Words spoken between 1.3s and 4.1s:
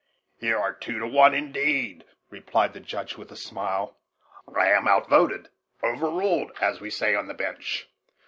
indeed," replied the Judge with a smile;